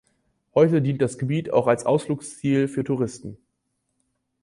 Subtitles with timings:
[0.55, 3.37] Heute dient das Gebiet auch als Ausflugsziel für Touristen.